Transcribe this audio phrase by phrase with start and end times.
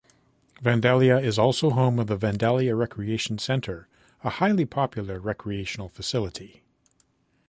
[0.63, 3.87] Vandalia also is home of the Vandalia Recreation Center,
[4.23, 6.63] a highly popular recreational facility.